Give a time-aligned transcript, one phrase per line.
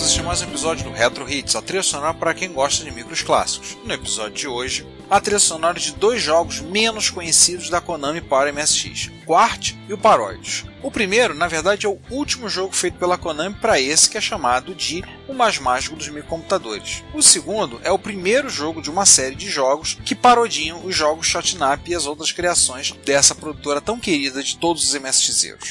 [0.00, 3.20] É mais um episódio do Retro Hits, a trilha sonora para quem gosta de micros
[3.20, 3.76] clássicos.
[3.84, 8.50] No episódio de hoje, a trilha sonora de dois jogos menos conhecidos da Konami para
[8.50, 10.64] MSX, Quart e o Parodius.
[10.82, 14.22] O primeiro, na verdade, é o último jogo feito pela Konami para esse que é
[14.22, 17.04] chamado de o mais mágico dos microcomputadores.
[17.12, 21.26] O segundo é o primeiro jogo de uma série de jogos que parodiam os jogos
[21.26, 25.70] Shotnap e as outras criações dessa produtora tão querida de todos os MSXeiros.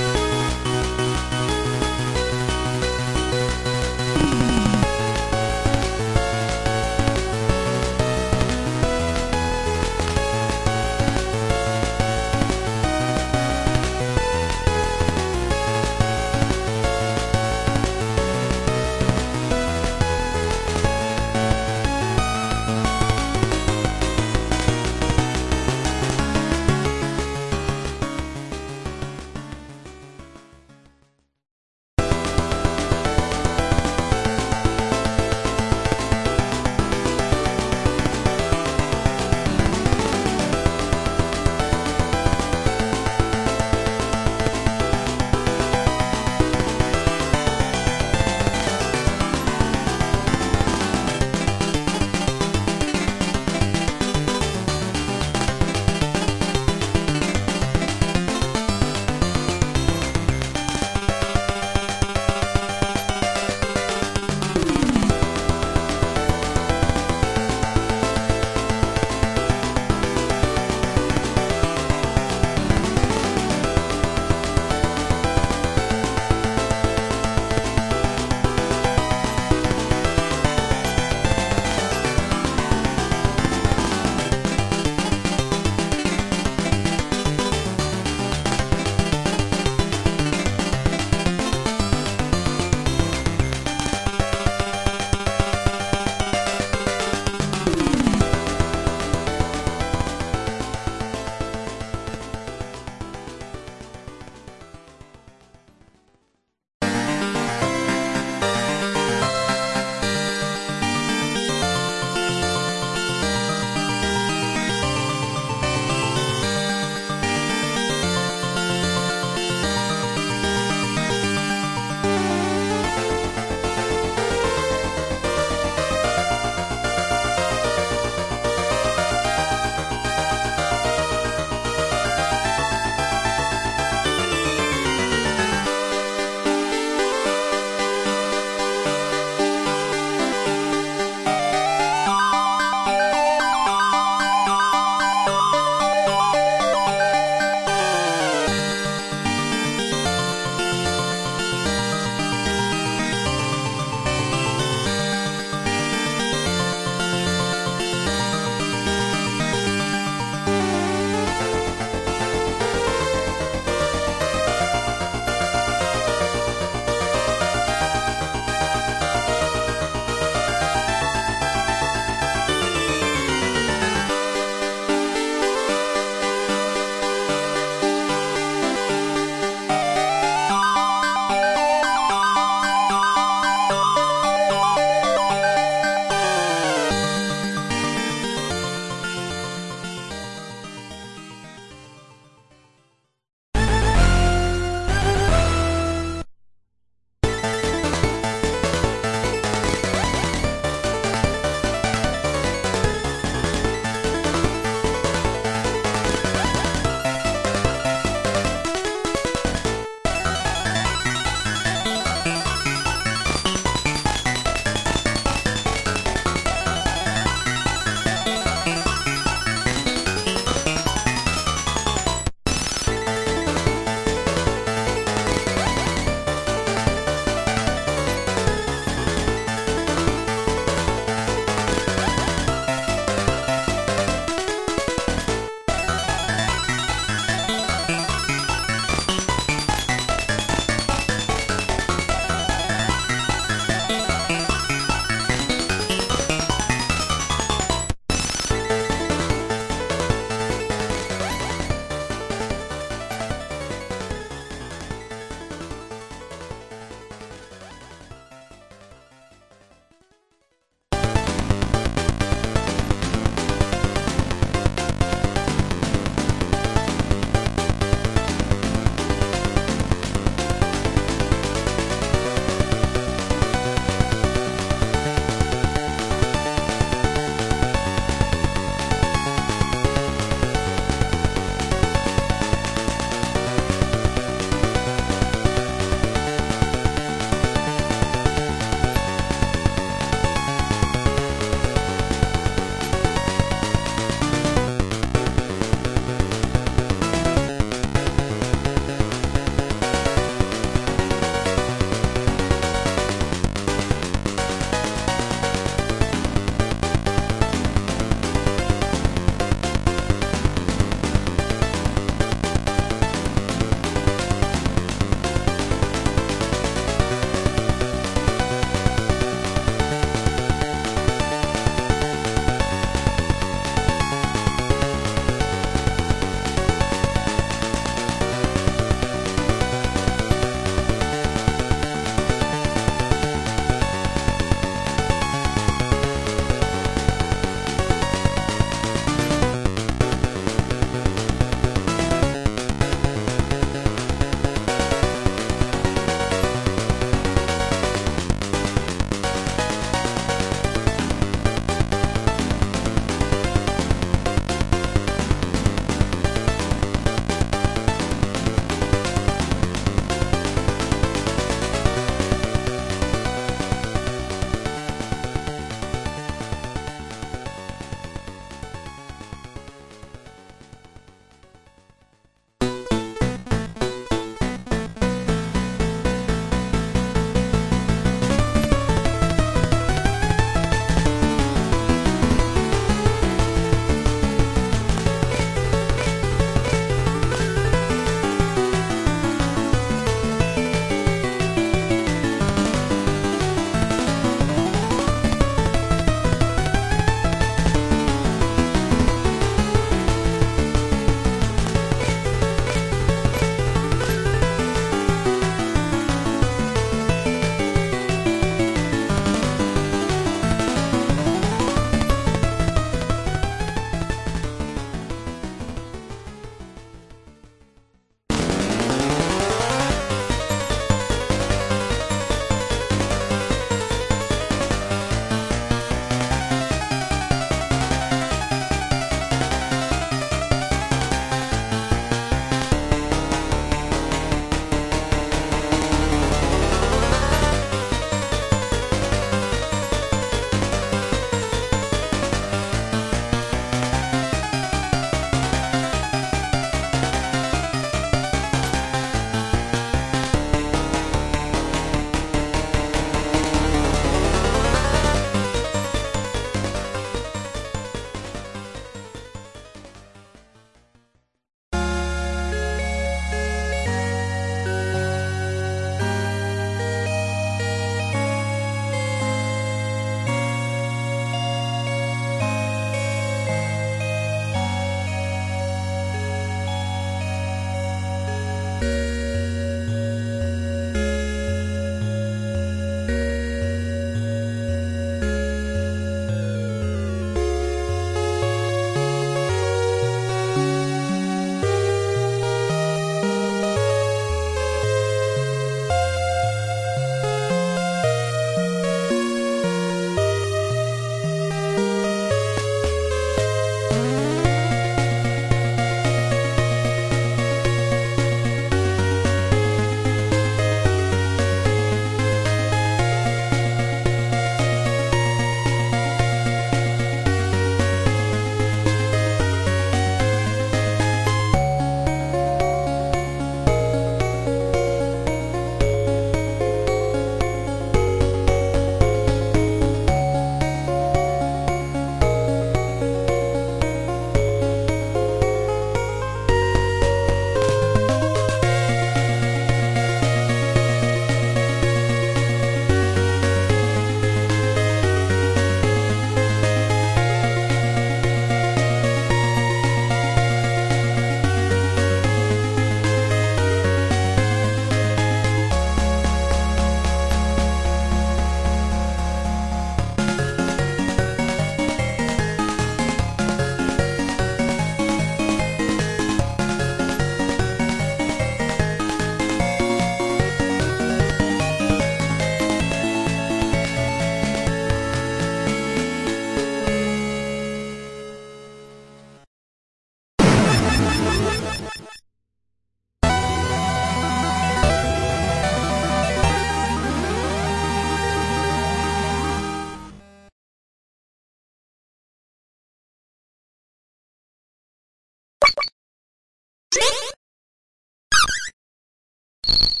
[599.71, 600.00] you.